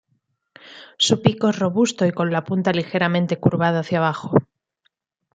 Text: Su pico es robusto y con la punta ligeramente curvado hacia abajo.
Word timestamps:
Su 0.97 1.21
pico 1.21 1.49
es 1.49 1.59
robusto 1.59 2.07
y 2.07 2.11
con 2.11 2.31
la 2.31 2.43
punta 2.43 2.71
ligeramente 2.71 3.37
curvado 3.37 3.77
hacia 3.77 3.99
abajo. 3.99 4.31